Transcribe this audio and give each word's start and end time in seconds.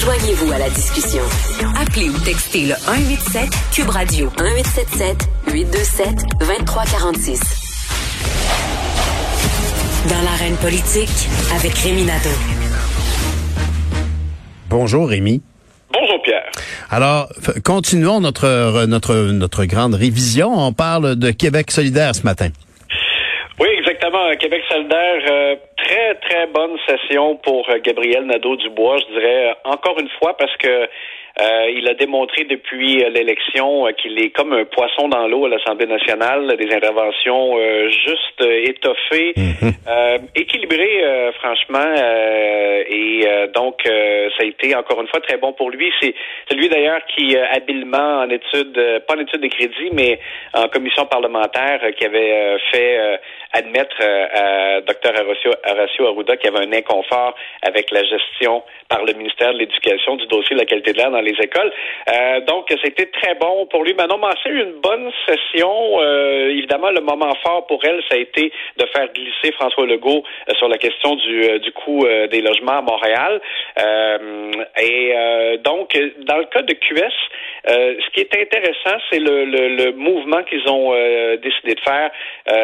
Joignez-vous 0.00 0.52
à 0.52 0.58
la 0.58 0.70
discussion. 0.70 1.22
Appelez 1.76 2.08
ou 2.08 2.18
textez 2.24 2.66
le 2.66 2.74
187 2.74 3.48
Cube 3.72 3.88
Radio 3.88 4.30
1877 4.38 5.28
827 5.52 6.08
2346. 6.38 7.40
Dans 10.08 10.22
l'arène 10.22 10.56
politique 10.56 11.10
avec 11.56 11.74
Rémi 11.74 12.04
Nadeau. 12.04 12.28
Bonjour 14.70 15.08
Rémi. 15.08 15.42
Bonjour 15.92 16.22
Pierre. 16.22 16.50
Alors, 16.90 17.28
continuons 17.64 18.20
notre 18.20 18.86
notre 18.86 19.14
notre 19.32 19.64
grande 19.64 19.94
révision. 19.94 20.52
On 20.54 20.72
parle 20.72 21.16
de 21.16 21.32
Québec 21.32 21.72
solidaire 21.72 22.14
ce 22.14 22.22
matin. 22.22 22.50
Québec 24.38 24.62
solidaire, 24.70 25.22
euh, 25.30 25.56
très 25.76 26.14
très 26.14 26.46
bonne 26.46 26.78
session 26.86 27.36
pour 27.36 27.68
euh, 27.68 27.78
Gabriel 27.82 28.24
Nadeau-Dubois, 28.24 28.98
je 28.98 29.12
dirais 29.12 29.54
encore 29.64 29.98
une 30.00 30.08
fois 30.18 30.36
parce 30.36 30.56
que 30.56 30.88
euh, 31.40 31.70
il 31.70 31.88
a 31.88 31.94
démontré 31.94 32.44
depuis 32.44 33.04
euh, 33.04 33.10
l'élection 33.10 33.86
euh, 33.86 33.92
qu'il 33.92 34.20
est 34.20 34.30
comme 34.30 34.52
un 34.52 34.64
poisson 34.64 35.08
dans 35.08 35.28
l'eau 35.28 35.46
à 35.46 35.48
l'Assemblée 35.48 35.86
nationale, 35.86 36.56
des 36.56 36.74
interventions 36.74 37.56
juste 37.88 38.40
étoffées, 38.40 39.34
mhm. 39.36 39.72
équilibrées, 40.34 41.32
franchement. 41.38 41.94
et 42.88 43.24
donc, 43.54 43.82
ça 43.84 44.42
a 44.42 44.44
été 44.44 44.74
encore 44.74 45.00
une 45.00 45.08
fois 45.08 45.20
très 45.20 45.36
bon 45.36 45.52
pour 45.52 45.70
lui. 45.70 45.92
C'est 46.00 46.14
celui 46.50 46.68
d'ailleurs 46.68 47.00
qui, 47.14 47.36
habilement 47.36 48.20
en 48.20 48.30
études, 48.30 49.02
pas 49.06 49.14
en 49.14 49.20
études 49.20 49.42
de 49.42 49.48
crédit, 49.48 49.90
mais 49.92 50.18
en 50.54 50.68
commission 50.68 51.06
parlementaire, 51.06 51.80
qui 51.96 52.04
avait 52.04 52.58
fait 52.70 53.20
admettre 53.52 53.96
à 54.00 54.80
Dr 54.80 55.20
Horacio, 55.20 55.52
Horacio 55.66 56.06
Arruda 56.06 56.36
qu'il 56.36 56.52
y 56.52 56.56
avait 56.56 56.66
un 56.66 56.72
inconfort 56.72 57.34
avec 57.62 57.90
la 57.90 58.02
gestion 58.04 58.62
par 58.88 59.04
le 59.04 59.12
ministère 59.14 59.52
de 59.52 59.58
l'Éducation 59.58 60.16
du 60.16 60.26
dossier 60.26 60.54
de 60.54 60.60
la 60.60 60.66
qualité 60.66 60.92
de 60.92 60.98
l'air 60.98 61.10
dans 61.10 61.20
les 61.20 61.27
écoles. 61.30 61.72
Euh, 62.10 62.40
donc, 62.40 62.66
c'était 62.82 63.06
très 63.06 63.34
bon 63.34 63.66
pour 63.66 63.84
lui. 63.84 63.94
Manon 63.94 64.18
Massé 64.18 64.46
a 64.46 64.50
eu 64.50 64.62
une 64.62 64.80
bonne 64.80 65.10
session. 65.26 66.00
Euh, 66.00 66.50
évidemment, 66.50 66.90
le 66.90 67.00
moment 67.00 67.32
fort 67.42 67.66
pour 67.66 67.84
elle, 67.84 68.00
ça 68.08 68.16
a 68.16 68.18
été 68.18 68.52
de 68.76 68.86
faire 68.86 69.08
glisser 69.12 69.52
François 69.52 69.86
Legault 69.86 70.22
euh, 70.48 70.54
sur 70.58 70.68
la 70.68 70.78
question 70.78 71.16
du, 71.16 71.58
du 71.60 71.72
coût 71.72 72.06
des 72.30 72.40
logements 72.40 72.78
à 72.78 72.82
Montréal. 72.82 73.40
et 74.80 75.14
donc, 75.64 75.98
dans 76.26 76.36
le 76.36 76.44
cas 76.44 76.62
de 76.62 76.72
QS, 76.72 77.12
ce 77.66 78.10
qui 78.10 78.20
est 78.20 78.34
intéressant, 78.34 78.98
c'est 79.10 79.18
le, 79.18 79.44
le, 79.44 79.92
mouvement 79.92 80.42
qu'ils 80.44 80.68
ont 80.68 80.92
décidé 81.36 81.74
de 81.74 81.80
faire. 81.80 82.10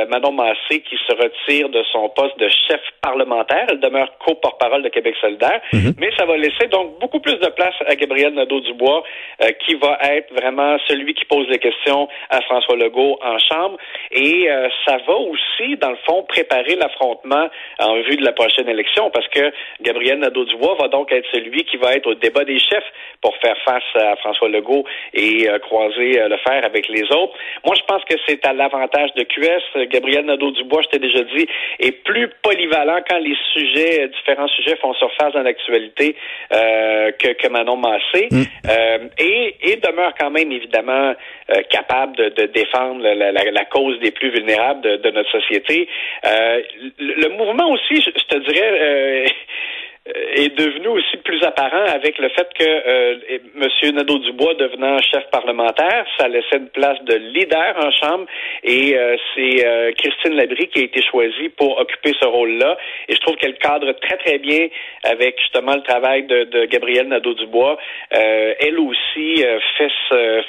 Manon 0.09 0.33
Massé 0.33 0.81
qui 0.81 0.97
se 1.07 1.15
retire 1.15 1.69
de 1.69 1.83
son 1.93 2.09
poste 2.11 2.39
de 2.39 2.49
chef 2.49 2.81
parlementaire. 3.03 3.67
Elle 3.69 3.81
demeure 3.81 4.11
co-porte-parole 4.25 4.83
de 4.83 4.89
Québec 4.89 5.15
solidaire. 5.21 5.61
Mm-hmm. 5.73 5.95
Mais 5.99 6.11
ça 6.17 6.27
va 6.27 6.37
laisser 6.37 6.67
donc 6.71 6.99
beaucoup 7.01 7.21
plus 7.21 7.39
de 7.39 7.49
place 7.49 7.75
à 7.87 7.95
Gabriel 7.97 8.35
Nadeau-Dubois, 8.55 9.03
euh, 9.43 9.51
qui 9.65 9.75
va 9.75 9.99
être 10.03 10.33
vraiment 10.33 10.77
celui 10.89 11.15
qui 11.15 11.25
pose 11.25 11.49
des 11.49 11.59
questions 11.59 12.09
à 12.31 12.41
François 12.43 12.77
Legault 12.77 13.19
en 13.23 13.39
chambre. 13.39 13.77
Et 14.11 14.51
euh, 14.51 14.69
ça 14.87 14.99
va 15.07 15.15
aussi, 15.15 15.77
dans 15.81 15.91
le 15.91 15.99
fond, 16.07 16.23
préparer 16.29 16.77
l'affrontement 16.77 17.49
en 17.79 17.95
vue 18.03 18.17
de 18.17 18.25
la 18.25 18.33
prochaine 18.33 18.69
élection, 18.69 19.11
parce 19.11 19.27
que 19.29 19.53
Gabriel 19.81 20.19
Nadeau-Dubois 20.19 20.77
va 20.81 20.89
donc 20.89 21.13
être 21.13 21.27
celui 21.33 21.65
qui 21.65 21.77
va 21.77 21.95
être 21.95 22.07
au 22.07 22.15
débat 22.15 22.45
des 22.45 22.59
chefs 22.59 22.85
pour 23.21 23.37
faire 23.39 23.57
face 23.65 23.83
à 23.95 24.17
François 24.17 24.49
Legault 24.49 24.85
et 25.13 25.49
euh, 25.49 25.59
croiser 25.59 26.29
le 26.29 26.37
fer 26.39 26.65
avec 26.65 26.89
les 26.89 27.05
autres. 27.05 27.35
Moi, 27.65 27.75
je 27.75 27.83
pense 27.85 28.05
que 28.05 28.15
c'est 28.27 28.45
à 28.47 28.53
l'avantage 28.53 29.13
de 29.15 29.23
QS. 29.25 29.89
Gabriel 29.89 30.27
Nadeau-Dubois, 30.27 30.83
je 30.83 30.89
t'ai 30.89 30.99
déjà 30.99 31.23
dit, 31.37 31.47
est 31.81 31.93
plus 32.05 32.29
polyvalent 32.43 33.01
quand 33.09 33.19
les 33.19 33.37
sujets, 33.53 34.09
différents 34.09 34.49
sujets 34.49 34.77
font 34.77 34.95
surface 34.95 35.33
dans 35.33 35.43
l'actualité 35.43 36.17
que, 36.51 37.33
que 37.33 37.49
Manon 37.49 37.77
Massé. 37.77 38.29
Mm. 38.31 38.44
Euh, 38.69 38.99
et, 39.19 39.57
et, 39.63 39.77
demeure 39.77 40.15
quand 40.19 40.31
même 40.31 40.51
évidemment 40.51 41.15
euh, 41.51 41.63
capable 41.71 42.17
de, 42.17 42.29
de 42.31 42.47
défendre 42.47 43.03
la, 43.03 43.15
la, 43.15 43.33
la, 43.33 43.65
cause 43.67 43.99
des 44.01 44.11
plus 44.11 44.31
vulnérables 44.31 44.81
de, 44.81 44.97
de 44.97 45.11
notre 45.11 45.31
société. 45.31 45.89
Euh, 46.25 46.63
le, 46.99 47.15
le, 47.23 47.29
mouvement 47.31 47.71
aussi, 47.71 47.97
je, 48.01 48.11
je 48.11 48.25
te 48.25 48.39
dirais, 48.51 48.79
euh, 48.81 49.27
est 50.07 50.55
devenu 50.55 50.89
aussi 50.89 51.17
plus 51.19 51.43
apparent 51.43 51.87
avec 51.87 52.19
le 52.19 52.29
fait 52.29 52.47
que 52.59 52.65
euh, 52.65 53.17
M. 53.57 53.95
Nadeau-Dubois 53.95 54.55
devenant 54.55 55.01
chef 55.01 55.25
parlementaire, 55.31 56.05
ça 56.19 56.29
laissait 56.29 56.59
une 56.59 56.69
place 56.69 57.03
de 57.05 57.15
leader 57.15 57.75
en 57.79 57.91
Chambre 57.91 58.27
et 58.63 58.97
euh, 58.99 59.17
c'est 59.35 59.67
euh, 59.67 59.93
Christine 59.97 60.35
Labrie 60.35 60.69
qui 60.69 60.81
a 60.81 60.83
été 60.83 61.01
choisie 61.03 61.49
pour 61.57 61.79
occuper 61.79 62.13
ce 62.21 62.27
rôle-là. 62.27 62.77
Et 63.09 63.15
je 63.15 63.21
trouve 63.21 63.37
qu'elle 63.37 63.57
cadre 63.57 63.93
très, 63.93 64.19
très 64.19 64.39
bien 64.39 64.69
avec 65.05 65.41
justement 65.41 65.75
le 65.75 65.83
travail 65.83 66.25
de, 66.25 66.45
de 66.45 66.67
Gabrielle 66.67 67.09
Nadeau-Dubois. 67.09 67.79
elle 68.11 68.79
aussi 68.79 69.43
fait, 69.79 69.91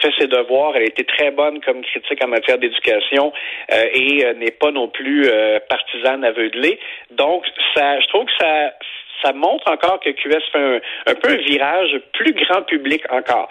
fait 0.02 0.12
ses 0.20 0.28
devoirs. 0.28 0.74
Elle 0.76 0.84
a 0.84 0.88
été 0.88 1.06
très 1.06 1.32
bonne 1.32 1.62
comme 1.62 1.82
critique 1.82 2.24
en 2.24 2.28
matière 2.28 2.58
d'éducation 2.58 3.32
et 3.72 4.26
n'est 4.36 4.52
pas 4.52 4.72
non 4.72 4.88
plus 4.88 5.30
partisane 5.70 6.24
aveuglée. 6.24 6.80
Donc, 7.12 7.46
ça, 7.74 8.00
je 8.00 8.08
trouve 8.08 8.26
que 8.26 8.34
ça 8.40 8.74
ça 9.22 9.34
montre 9.34 9.70
encore 9.72 10.00
que 10.00 10.10
QS 10.10 10.42
fait 10.52 10.82
un, 11.08 11.16
peu 11.16 11.30
un 11.30 11.38
virage 11.38 12.00
plus 12.14 12.34
grand 12.34 12.64
public 12.64 13.04
encore. 13.12 13.50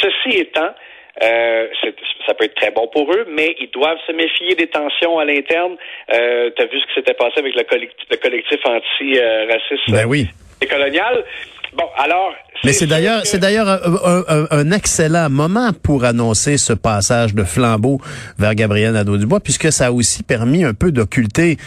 Ceci 0.00 0.38
étant, 0.38 0.70
euh, 1.22 1.68
ça 2.26 2.34
peut 2.34 2.44
être 2.44 2.54
très 2.56 2.70
bon 2.70 2.88
pour 2.88 3.12
eux, 3.12 3.26
mais 3.28 3.54
ils 3.60 3.70
doivent 3.70 3.98
se 4.06 4.12
méfier 4.12 4.54
des 4.54 4.66
tensions 4.66 5.18
à 5.18 5.24
l'interne. 5.24 5.76
Euh, 6.12 6.50
tu 6.56 6.62
as 6.62 6.66
vu 6.66 6.80
ce 6.80 6.86
qui 6.86 6.94
s'était 6.94 7.14
passé 7.14 7.38
avec 7.38 7.54
le 7.54 7.62
collectif, 7.62 8.06
le 8.10 8.16
collectif 8.16 8.60
anti-raciste 8.64 9.90
ben 9.90 10.06
oui. 10.06 10.26
et 10.60 10.66
colonial. 10.66 11.24
Bon, 11.76 11.84
alors. 11.96 12.32
Mais 12.62 12.72
c'est 12.72 12.86
d'ailleurs, 12.86 13.22
c'est 13.24 13.38
d'ailleurs 13.38 13.68
un, 13.68 14.70
excellent 14.70 15.28
moment 15.28 15.72
pour 15.82 16.04
annoncer 16.04 16.56
ce 16.56 16.72
passage 16.72 17.34
de 17.34 17.44
flambeau 17.44 18.00
vers 18.38 18.54
Gabriel 18.54 18.94
Nadeau-Dubois, 18.94 19.40
puisque 19.40 19.70
ça 19.70 19.86
a 19.86 19.92
aussi 19.92 20.22
permis 20.22 20.64
un 20.64 20.72
peu 20.72 20.90
d'occulter 20.92 21.58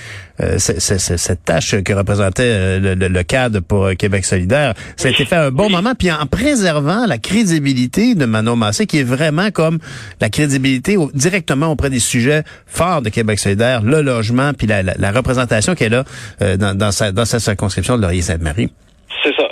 euh, 0.41 0.57
cette 0.57 1.45
tâche 1.45 1.75
que 1.83 1.93
représentait 1.93 2.43
euh, 2.43 2.95
le, 2.95 3.23
cadre 3.23 3.59
pour 3.59 3.89
Québec 3.95 4.25
solidaire. 4.25 4.73
Ça 4.95 5.09
a 5.09 5.11
été 5.11 5.25
fait 5.25 5.35
un 5.35 5.51
bon 5.51 5.69
moment, 5.69 5.93
puis 5.93 6.11
en 6.11 6.25
préservant 6.25 7.05
la 7.05 7.17
crédibilité 7.19 8.15
de 8.15 8.25
Manon 8.25 8.55
Massé, 8.55 8.87
qui 8.87 8.99
est 8.99 9.03
vraiment 9.03 9.51
comme 9.51 9.77
la 10.19 10.29
crédibilité 10.29 10.97
directement 11.13 11.67
auprès 11.67 11.91
des 11.91 11.99
sujets 11.99 12.43
forts 12.65 13.01
de 13.01 13.09
Québec 13.09 13.37
solidaire, 13.39 13.83
le 13.83 14.01
logement, 14.01 14.53
puis 14.53 14.67
la, 14.67 15.11
représentation 15.11 15.75
qu'elle 15.75 15.93
a 15.93 16.05
euh, 16.41 16.57
dans, 16.57 16.75
dans, 16.75 16.91
sa, 16.91 17.11
dans 17.11 17.25
sa 17.25 17.39
circonscription 17.39 17.97
de 17.97 18.01
Laurier-Sainte-Marie. 18.01 18.71
C'est 19.23 19.35
ça 19.35 19.47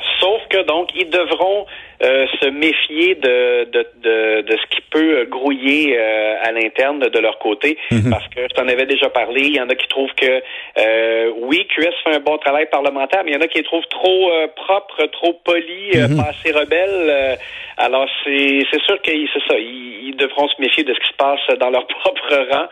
donc 0.63 0.89
ils 0.95 1.09
devront 1.09 1.65
euh, 2.03 2.25
se 2.41 2.49
méfier 2.49 3.15
de, 3.15 3.63
de, 3.71 3.87
de, 4.03 4.41
de, 4.41 4.57
ce 4.57 4.75
qui 4.75 4.81
peut 4.91 5.25
grouiller 5.29 5.97
euh, 5.97 6.35
à 6.43 6.51
l'interne 6.51 6.99
de, 6.99 7.19
leur 7.19 7.39
côté, 7.39 7.77
mhm. 7.89 8.09
parce 8.09 8.27
que 8.27 8.41
je 8.41 8.53
t'en 8.53 8.67
avais 8.67 8.85
déjà 8.85 9.09
parlé, 9.09 9.43
il 9.43 9.55
y 9.55 9.61
en 9.61 9.69
a 9.69 9.75
qui 9.75 9.87
trouvent 9.87 10.13
que 10.15 10.41
euh, 10.77 11.31
oui, 11.37 11.65
QS 11.67 11.93
fait 12.03 12.15
un 12.15 12.19
bon 12.19 12.37
travail 12.37 12.67
parlementaire, 12.69 13.23
mais 13.23 13.31
il 13.31 13.35
y 13.35 13.37
en 13.37 13.41
a 13.41 13.47
qui 13.47 13.59
les 13.59 13.63
trouvent 13.63 13.87
trop 13.89 14.29
propre, 14.57 15.05
trop 15.05 15.39
poli, 15.45 15.91
mhm. 15.93 16.17
pas 16.17 16.31
assez 16.31 16.51
rebelle. 16.51 17.37
alors 17.77 18.09
c'est 18.25 18.65
c'est 18.71 18.81
sûr 18.81 19.01
que 19.01 19.11
c'est 19.11 19.47
ça, 19.47 19.57
ils, 19.57 20.09
ils, 20.09 20.15
devront 20.17 20.47
se 20.49 20.61
méfier 20.61 20.83
de 20.83 20.93
ce 20.93 20.99
qui 20.99 21.07
se 21.07 21.17
passe 21.17 21.59
dans 21.59 21.69
leur 21.69 21.87
propre 22.01 22.47
rang. 22.51 22.67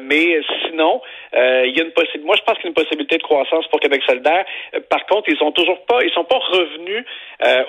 mais 0.00 0.40
sinon, 0.66 1.02
il 1.34 1.74
y 1.76 1.80
a 1.80 1.84
une 1.84 1.92
possibilité. 1.92 2.26
Moi, 2.26 2.36
je 2.36 2.42
pense 2.42 2.56
qu'il 2.56 2.64
y 2.64 2.68
a 2.68 2.70
une 2.70 2.74
possibilité 2.74 3.18
de 3.18 3.22
croissance 3.22 3.66
pour 3.68 3.80
Québec 3.80 4.02
solidaire. 4.06 4.44
par 4.88 5.04
contre, 5.06 5.28
ils 5.28 5.36
sont 5.36 5.52
toujours 5.52 5.84
pas, 5.84 6.02
ils 6.02 6.12
sont 6.12 6.24
pas 6.24 6.38
revenus 6.38 7.04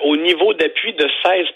au 0.04 0.16
niveau 0.16 0.54
d'appui 0.54 0.78
de 0.92 1.08
16 1.24 1.46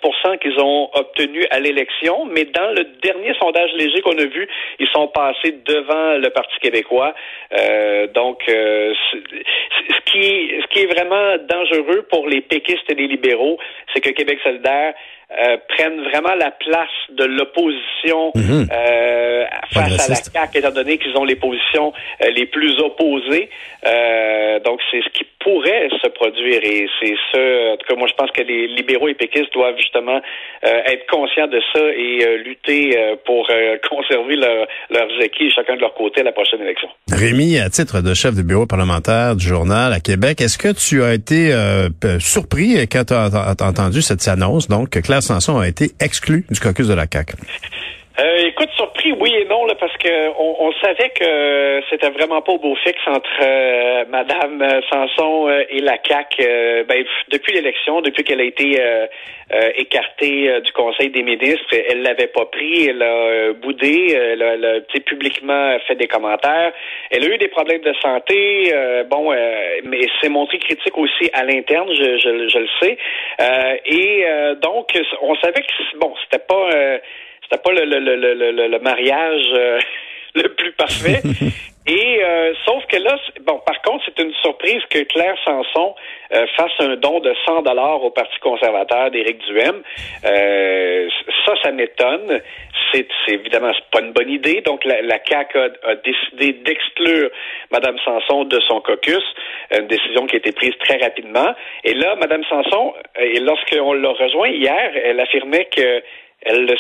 qu'ils 0.41 0.59
ont 0.61 0.91
obtenu 0.95 1.45
à 1.51 1.61
l'élection, 1.61 2.25
mais 2.27 2.45
dans 2.45 2.71
le 2.71 2.85
dernier 3.03 3.35
sondage 3.41 3.71
léger 3.75 4.01
qu'on 4.03 4.19
a 4.19 4.25
vu, 4.25 4.49
ils 4.79 4.89
sont 4.89 5.09
passés 5.09 5.59
devant 5.65 6.19
le 6.19 6.31
Parti 6.31 6.59
québécois. 6.61 7.15
Euh, 7.59 8.07
donc, 8.09 8.43
euh, 8.49 8.95
ce, 9.13 10.13
qui, 10.13 10.51
ce 10.63 10.67
qui 10.69 10.81
est 10.81 10.93
vraiment 10.93 11.37
dangereux 11.49 12.07
pour 12.11 12.27
les 12.27 12.41
péquistes 12.41 12.89
et 12.89 12.95
les 12.95 13.07
libéraux, 13.07 13.59
c'est 13.93 14.01
que 14.01 14.11
Québec 14.11 14.39
solidaire 14.43 14.95
euh, 15.39 15.57
prennent 15.67 16.03
vraiment 16.03 16.35
la 16.35 16.51
place 16.51 16.91
de 17.09 17.25
l'opposition 17.25 18.33
mhm. 18.35 18.69
euh, 18.71 19.47
face 19.73 20.07
à 20.07 20.11
la 20.11 20.15
CAQ, 20.17 20.59
étant 20.59 20.73
donné 20.73 20.99
qu'ils 20.99 21.17
ont 21.17 21.25
les 21.25 21.37
positions 21.37 21.95
euh, 22.21 22.31
les 22.33 22.45
plus 22.45 22.79
opposées. 22.81 23.49
donc, 24.63 24.81
c'est 24.91 25.01
ce 25.01 25.09
qui 25.09 25.25
pourrait 25.43 25.89
se 26.03 26.09
produire 26.09 26.61
et 26.63 26.87
c'est 27.01 27.15
ça, 27.33 27.41
en 27.73 27.77
tout 27.77 27.87
cas, 27.89 27.95
moi, 27.97 28.09
je 28.09 28.15
pense 28.15 28.31
que 28.31 28.43
les 28.43 28.69
libéraux 28.69 29.09
et 29.09 29.15
péquistes 29.15 29.53
doivent 29.53 29.77
justement 29.77 30.21
être 30.63 31.07
conscients 31.11 31.47
de 31.47 31.61
ça 31.73 31.81
et 31.81 32.39
lutter 32.45 32.97
pour 33.25 33.49
conserver 33.89 34.37
leurs 34.37 35.23
acquis 35.23 35.51
chacun 35.51 35.77
de 35.77 35.81
leur 35.81 35.95
côté 35.95 36.21
à 36.21 36.25
la 36.25 36.33
prochaine 36.33 36.61
élection. 36.61 36.89
Rémi, 37.11 37.59
à 37.59 37.69
titre 37.69 38.01
de 38.01 38.15
chef 38.15 38.35
du 38.35 38.43
bureau 38.43 38.67
parlementaire 38.67 39.37
du 39.37 39.47
journal 39.47 39.93
à 39.93 40.01
Québec, 40.01 40.41
est-ce 40.41 40.59
que 40.59 40.73
tu 40.73 41.03
as 41.03 41.15
été 41.15 41.53
surpris 42.21 42.87
quand 42.91 43.05
tu 43.05 43.15
as, 43.15 43.55
entendu 43.61 44.03
cette 44.03 44.27
annonce, 44.29 44.69
donc, 44.69 44.91
que 44.91 44.99
Claire 44.99 45.23
Sanson 45.23 45.59
a 45.59 45.69
été 45.69 45.91
exclu 46.01 46.45
du 46.51 46.61
caucus 46.61 46.89
de 46.89 46.95
la 46.95 47.07
CAQ. 47.11 47.35
Euh, 48.21 48.49
écoute, 48.49 48.69
surpris, 48.77 49.13
oui 49.13 49.35
et 49.35 49.47
non, 49.47 49.65
là, 49.65 49.75
parce 49.75 49.97
que 49.97 50.29
on, 50.39 50.67
on 50.67 50.73
savait 50.85 51.09
que 51.19 51.81
c'était 51.89 52.11
vraiment 52.11 52.43
pas 52.43 52.53
au 52.53 52.59
beau 52.59 52.75
fixe 52.75 53.01
entre 53.07 53.31
euh, 53.41 54.05
Madame 54.11 54.63
Sanson 54.91 55.49
euh, 55.49 55.65
et 55.71 55.81
la 55.81 55.97
CAC. 55.97 56.37
Euh, 56.41 56.85
ben, 56.85 57.05
depuis 57.31 57.55
l'élection, 57.55 58.03
depuis 58.03 58.23
qu'elle 58.23 58.41
a 58.41 58.45
été 58.45 58.79
écartée 59.77 60.61
du 60.63 60.73
Conseil 60.73 61.11
des 61.11 61.23
ministres, 61.23 61.67
elle 61.73 62.03
l'avait 62.03 62.27
pas 62.27 62.47
pris, 62.47 62.87
elle 62.89 63.03
a 63.03 63.53
boudé, 63.53 64.13
elle 64.13 64.43
a, 64.43 64.55
elle 64.55 64.65
a 64.65 65.01
publiquement 65.01 65.79
fait 65.87 65.95
des 65.95 66.07
commentaires. 66.07 66.73
Elle 67.11 67.25
a 67.25 67.35
eu 67.35 67.39
des 67.39 67.49
problèmes 67.49 67.83
de 67.83 67.93
santé, 68.01 68.73
bon, 69.11 69.31
mais 69.85 70.07
c'est 70.21 70.31
montré 70.31 70.59
critique 70.59 70.97
aussi 70.97 71.29
à 71.35 71.45
l'interne, 71.45 71.89
je, 71.93 72.17
je, 72.17 72.49
je, 72.49 72.59
le 72.59 72.69
sais. 72.81 72.99
et 73.85 74.25
donc, 74.63 74.99
on 75.21 75.35
savait 75.37 75.61
que 75.61 75.99
bon, 75.99 76.15
c'était 76.25 76.45
pas 76.45 76.71
c'était 77.43 77.63
pas 77.63 77.73
le, 77.73 77.85
le, 77.85 77.99
le, 77.99 78.69
le, 78.69 78.79
mariage 78.79 79.45
euh, 79.55 79.79
le 80.35 80.49
plus 80.55 80.73
parfait. 80.73 81.21
Et 81.85 82.23
euh, 82.23 82.53
sauf 82.65 82.87
que 82.87 82.97
là, 82.97 83.19
bon, 83.45 83.59
par 83.67 83.83
contre, 83.83 84.05
c'est 84.05 84.23
une 84.23 84.33
surprise 84.35 84.81
que 84.89 85.01
Claire 85.01 85.35
Sanson 85.45 85.97
euh, 86.33 86.47
fasse 86.57 86.71
un 86.79 86.95
don 86.95 87.19
de 87.19 87.35
100 87.45 87.63
dollars 87.63 88.05
au 88.05 88.11
Parti 88.11 88.39
conservateur 88.39 89.11
d'Éric 89.11 89.45
Duhem. 89.47 89.83
ça, 90.23 91.55
ça 91.61 91.73
m'étonne. 91.73 92.41
C'est, 92.93 93.09
évidemment 93.27 93.73
c'est 93.75 93.91
pas 93.91 94.05
une 94.07 94.13
bonne 94.13 94.31
idée. 94.31 94.61
Donc 94.61 94.85
la, 94.85 95.03
la 95.03 95.19
CAQ 95.27 95.59
a, 95.59 95.95
décidé 95.97 96.53
d'exclure 96.63 97.31
Madame 97.73 97.99
Sanson 98.05 98.45
de 98.45 98.61
son 98.61 98.81
caucus, 98.81 99.25
une 99.77 99.89
décision 99.89 100.27
qui 100.27 100.37
a 100.37 100.39
été 100.39 100.53
prise 100.53 100.77
très 100.79 100.99
rapidement. 100.99 101.53
Et 101.83 101.95
là, 101.95 102.15
Madame 102.15 102.45
Sanson, 102.45 102.95
et 103.19 103.41
lorsqu'on 103.41 103.95
l'a 103.95 104.11
rejoint 104.11 104.51
hier, 104.51 104.93
elle 105.03 105.19
affirmait 105.19 105.65
que 105.65 106.03
elle, 106.45 106.75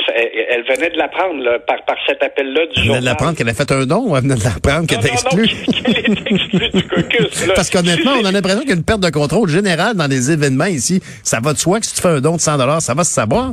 elle, 0.48 0.64
venait 0.64 0.90
de 0.90 0.98
l'apprendre 0.98 1.58
par, 1.66 1.84
par 1.84 1.96
cet 2.06 2.22
appel-là 2.22 2.66
du 2.66 2.82
journal. 2.82 2.82
Elle 2.82 2.86
venait 2.86 3.00
de 3.00 3.04
l'apprendre 3.04 3.36
qu'elle 3.36 3.48
a 3.48 3.54
fait 3.54 3.72
un 3.72 3.86
don 3.86 4.08
ou 4.08 4.16
elle 4.16 4.22
venait 4.22 4.34
de 4.34 4.44
l'apprendre 4.44 4.86
qu'elle 4.86 4.98
était 4.98 5.12
exclue? 5.12 5.46
qu'elle 5.46 5.96
est 5.96 6.30
exclue 6.30 6.70
du 6.70 6.88
caucus. 6.88 7.52
Parce 7.54 7.70
qu'honnêtement, 7.70 8.12
on 8.20 8.24
a 8.24 8.32
l'impression 8.32 8.60
qu'il 8.60 8.70
y 8.70 8.72
a 8.72 8.76
une 8.76 8.84
perte 8.84 9.00
de 9.00 9.10
contrôle 9.10 9.48
générale 9.48 9.96
dans 9.96 10.08
les 10.08 10.30
événements 10.30 10.66
ici. 10.66 11.00
Ça 11.22 11.40
va 11.40 11.52
de 11.52 11.58
soi 11.58 11.80
que 11.80 11.86
si 11.86 11.94
tu 11.94 12.02
fais 12.02 12.08
un 12.08 12.20
don 12.20 12.36
de 12.36 12.40
100 12.40 12.80
ça 12.80 12.94
va 12.94 13.04
se 13.04 13.12
savoir. 13.12 13.52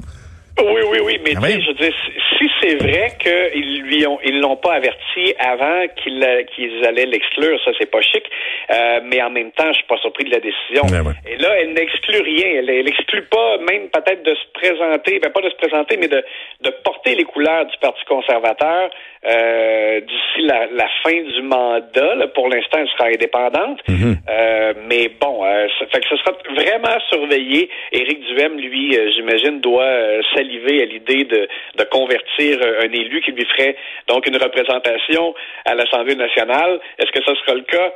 Oui, 0.60 0.82
oui, 0.92 1.00
oui, 1.04 1.20
mais 1.24 1.34
ah 1.38 1.50
je 1.50 1.68
veux 1.68 1.74
dire, 1.74 1.94
si 2.38 2.50
c'est 2.60 2.76
vrai 2.76 3.14
qu'ils 3.20 3.82
lui 3.82 4.06
ont, 4.06 4.20
ils 4.26 4.40
l'ont 4.40 4.58
pas 4.58 4.74
averti 4.74 5.34
avant 5.40 5.86
qu'ils 6.02 6.46
qu'ils 6.54 6.86
allaient 6.86 7.06
l'exclure, 7.06 7.58
ça 7.64 7.72
c'est 7.80 7.90
pas 7.90 8.02
chic. 8.02 8.24
Euh, 8.72 9.00
mais 9.04 9.22
en 9.22 9.32
même 9.32 9.52
temps, 9.52 9.68
je 9.70 9.78
suis 9.78 9.88
pas 9.88 9.98
surpris 9.98 10.26
de 10.26 10.32
la 10.32 10.40
décision. 10.40 10.84
Ben 10.92 11.16
Et 11.28 11.38
là, 11.38 11.60
elle 11.60 11.74
n'exclut 11.74 12.22
rien. 12.22 12.60
Elle, 12.60 12.86
n'exclut 12.86 13.24
pas 13.24 13.58
même 13.58 13.90
peut-être 13.90 14.24
de 14.24 14.36
se 14.36 14.46
présenter, 14.54 15.20
ben 15.20 15.32
pas 15.32 15.42
de 15.42 15.50
se 15.50 15.56
présenter, 15.56 15.98
mais 15.98 16.08
de, 16.08 16.24
de 16.62 16.70
porter 16.84 17.16
les 17.16 17.24
couleurs 17.24 17.66
du 17.66 17.76
Parti 17.80 18.04
conservateur 18.06 18.92
euh, 19.26 20.02
d'ici 20.02 20.46
la, 20.46 20.68
la, 20.68 20.88
fin 21.04 21.22
du 21.22 21.42
mandat. 21.42 22.16
Là, 22.16 22.28
pour 22.28 22.48
l'instant, 22.48 22.78
elle 22.80 22.88
sera 22.90 23.06
indépendante. 23.08 23.80
Mhm. 23.88 24.18
euh, 24.30 24.74
mais 24.88 25.10
bon, 25.20 25.44
euh, 25.44 25.68
ça 25.80 25.86
fait 25.88 26.02
que 26.02 26.08
ce 26.10 26.18
sera 26.18 26.32
vraiment 26.54 27.00
surveillé. 27.10 27.70
Éric 27.92 28.22
Duhem, 28.28 28.58
lui, 28.58 28.96
euh, 28.96 29.10
j'imagine, 29.16 29.62
doit 29.62 30.22
saliver 30.36 30.84
à 30.84 30.86
l'idée 30.86 31.24
de, 31.24 31.48
de 31.76 31.84
convertir 31.86 32.60
un 32.82 32.92
élu 32.92 33.22
qui 33.22 33.32
lui 33.32 33.46
ferait 33.46 33.76
donc 34.08 34.28
une 34.28 34.38
représentation 34.38 35.34
à 35.66 35.74
l'Assemblée 35.74 36.16
nationale. 36.16 36.80
Est-ce 37.00 37.12
que 37.12 37.24
ça 37.24 37.34
sera 37.42 37.56
le 37.56 37.64
cas? 37.64 37.94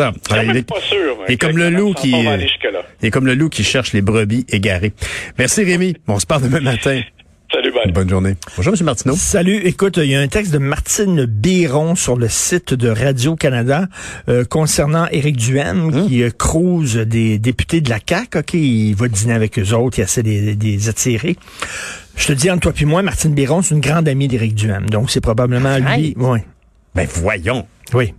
Ça. 0.00 0.42
il 0.42 0.56
est 0.56 0.62
pas 0.62 0.80
sûr. 0.80 1.16
Et 1.28 1.36
comme 1.36 1.56
le 1.56 1.70
loup 1.70 1.94
qui, 1.94 2.14
et 3.02 3.10
comme 3.10 3.26
le 3.26 3.34
loup 3.34 3.48
qui 3.48 3.64
cherche 3.64 3.92
les 3.92 4.02
brebis 4.02 4.46
égarées. 4.48 4.92
Merci 5.38 5.64
Rémi. 5.64 5.96
On 6.08 6.18
se 6.18 6.26
parle 6.26 6.42
demain 6.42 6.60
matin. 6.60 7.00
Salut, 7.52 7.72
bye. 7.72 7.90
Bonne 7.90 8.08
journée. 8.08 8.36
Bonjour, 8.56 8.74
M. 8.78 8.84
Martineau. 8.84 9.16
Salut. 9.16 9.56
Écoute, 9.64 9.96
il 9.96 10.06
y 10.08 10.14
a 10.14 10.20
un 10.20 10.28
texte 10.28 10.52
de 10.52 10.58
Martine 10.58 11.24
Biron 11.24 11.96
sur 11.96 12.16
le 12.16 12.28
site 12.28 12.74
de 12.74 12.88
Radio-Canada 12.88 13.88
euh, 14.28 14.44
concernant 14.44 15.08
Éric 15.10 15.36
Duhem 15.36 15.86
hum. 15.86 16.06
qui 16.06 16.22
euh, 16.22 16.30
crouse 16.30 16.94
des 16.96 17.40
députés 17.40 17.80
de 17.80 17.90
la 17.90 17.98
CAQ. 18.06 18.38
OK, 18.38 18.54
il 18.54 18.94
va 18.94 19.08
dîner 19.08 19.32
avec 19.32 19.58
eux 19.58 19.74
autres, 19.74 19.98
il 19.98 20.02
essaie 20.02 20.22
de 20.22 20.64
les 20.64 20.88
attirer. 20.88 21.36
Je 22.14 22.28
te 22.28 22.32
dis, 22.32 22.50
entre 22.52 22.60
toi 22.60 22.72
puis 22.72 22.84
moi, 22.84 23.02
Martine 23.02 23.34
Biron, 23.34 23.62
c'est 23.62 23.74
une 23.74 23.80
grande 23.80 24.06
amie 24.06 24.28
d'Éric 24.28 24.54
Duhem. 24.54 24.88
Donc, 24.88 25.10
c'est 25.10 25.20
probablement 25.20 25.76
lui. 25.78 26.14
Oui. 26.16 26.38
Ben, 26.94 27.08
voyons. 27.10 27.66
Oui. 27.94 28.14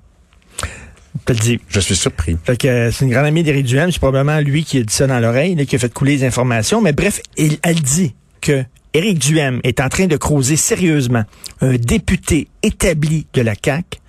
Je 1.19 1.25
te 1.25 1.33
le 1.33 1.39
dis. 1.39 1.59
Je 1.69 1.79
suis 1.79 1.95
surpris. 1.95 2.37
Fait 2.43 2.57
que 2.57 2.67
euh, 2.67 2.91
c'est 2.91 3.05
une 3.05 3.11
grande 3.11 3.25
amie 3.25 3.43
d'Éric 3.43 3.65
Duhem. 3.65 3.91
C'est 3.91 3.99
probablement 3.99 4.39
lui 4.39 4.63
qui 4.63 4.77
a 4.77 4.83
dit 4.83 4.93
ça 4.93 5.07
dans 5.07 5.19
l'oreille, 5.19 5.65
qui 5.65 5.75
a 5.75 5.79
fait 5.79 5.93
couler 5.93 6.17
les 6.17 6.23
informations. 6.25 6.81
Mais 6.81 6.93
bref, 6.93 7.21
il, 7.37 7.57
elle 7.63 7.81
dit 7.81 8.15
que 8.39 8.63
Éric 8.93 9.19
Duhem 9.19 9.59
est 9.63 9.79
en 9.79 9.89
train 9.89 10.07
de 10.07 10.17
creuser 10.17 10.55
sérieusement 10.55 11.23
un 11.61 11.75
député 11.75 12.47
établi 12.63 13.27
de 13.33 13.41
la 13.41 13.53
CAQ 13.53 13.99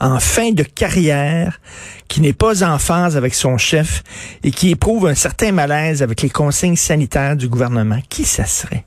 en 0.00 0.20
fin 0.20 0.52
de 0.52 0.62
carrière, 0.62 1.60
qui 2.06 2.20
n'est 2.20 2.32
pas 2.32 2.62
en 2.62 2.78
phase 2.78 3.16
avec 3.16 3.34
son 3.34 3.58
chef 3.58 4.02
et 4.44 4.50
qui 4.50 4.70
éprouve 4.70 5.06
un 5.06 5.14
certain 5.14 5.50
malaise 5.50 6.02
avec 6.02 6.22
les 6.22 6.30
consignes 6.30 6.76
sanitaires 6.76 7.36
du 7.36 7.48
gouvernement. 7.48 7.98
Qui 8.08 8.24
ça 8.24 8.44
serait? 8.44 8.84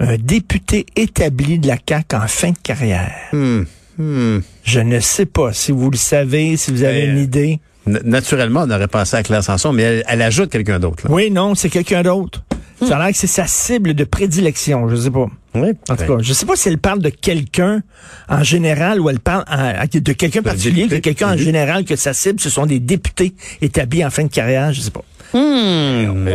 Un 0.00 0.16
député 0.16 0.86
établi 0.96 1.58
de 1.58 1.68
la 1.68 1.76
CAQ 1.76 2.16
en 2.16 2.26
fin 2.26 2.50
de 2.50 2.58
carrière. 2.58 3.12
Hmm. 3.32 3.64
Hmm. 3.98 4.38
Je 4.64 4.80
ne 4.80 5.00
sais 5.00 5.26
pas 5.26 5.52
si 5.52 5.72
vous 5.72 5.90
le 5.90 5.96
savez, 5.96 6.56
si 6.56 6.70
vous 6.70 6.82
avez 6.82 7.04
une 7.04 7.18
idée. 7.18 7.60
Naturellement, 7.86 8.64
on 8.66 8.70
aurait 8.70 8.88
pensé 8.88 9.16
à 9.16 9.22
Claire 9.22 9.44
Sanson, 9.44 9.72
mais 9.72 10.02
elle, 10.06 10.22
ajoute 10.22 10.50
quelqu'un 10.50 10.78
d'autre. 10.80 11.04
Oui, 11.10 11.30
non, 11.30 11.54
c'est 11.54 11.68
quelqu'un 11.68 12.02
d'autre. 12.02 12.42
Ça 12.86 12.96
a 12.96 13.04
l'air 13.04 13.12
que 13.12 13.18
c'est 13.18 13.26
sa 13.26 13.46
cible 13.46 13.94
de 13.94 14.04
prédilection, 14.04 14.88
je 14.88 14.96
sais 14.96 15.10
pas. 15.10 15.26
Oui. 15.54 15.68
En 15.88 15.96
tout 15.96 16.04
cas, 16.04 16.16
je 16.20 16.32
sais 16.32 16.46
pas 16.46 16.56
si 16.56 16.68
elle 16.68 16.78
parle 16.78 17.00
de 17.00 17.10
quelqu'un 17.10 17.82
en 18.28 18.42
général 18.42 19.00
ou 19.00 19.08
elle 19.08 19.20
parle 19.20 19.44
de 19.92 20.12
quelqu'un 20.12 20.42
particulier, 20.42 20.86
de 20.86 20.98
quelqu'un 20.98 21.34
en 21.34 21.36
général 21.36 21.84
que 21.84 21.96
sa 21.96 22.12
cible, 22.12 22.40
ce 22.40 22.50
sont 22.50 22.66
des 22.66 22.80
députés 22.80 23.34
établis 23.60 24.04
en 24.04 24.10
fin 24.10 24.24
de 24.24 24.28
carrière, 24.28 24.72
je 24.72 24.80
sais 24.80 24.90
pas. 24.90 25.04
Hum, 25.34 26.28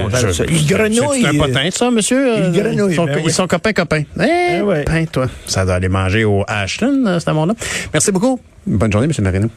il 0.50 0.68
grenouille. 0.68 1.22
C'est 1.22 1.28
un 1.28 1.38
potin, 1.38 1.70
ça, 1.72 1.90
monsieur? 1.90 2.34
Il 2.38 2.52
grenouille. 2.52 2.98
Ben 2.98 3.22
ils 3.24 3.32
sont, 3.32 3.48
copains, 3.48 3.72
copains. 3.72 4.04
Eh, 4.20 4.62
ben 4.86 5.08
toi. 5.08 5.28
Ça 5.46 5.64
doit 5.64 5.76
aller 5.76 5.88
manger 5.88 6.26
au 6.26 6.44
Ashton, 6.48 7.06
euh, 7.08 7.20
ce 7.20 7.30
moment-là. 7.30 7.56
Merci 7.94 8.12
beaucoup. 8.12 8.42
Bonne 8.68 8.92
journée, 8.92 9.08
monsieur 9.08 9.24
Marino. 9.24 9.48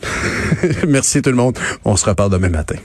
Merci 0.88 1.23
tout 1.23 1.31
le 1.31 1.37
monde. 1.37 1.59
On 1.85 1.97
se 1.97 2.05
reparle 2.05 2.31
demain 2.31 2.50
matin. 2.50 2.77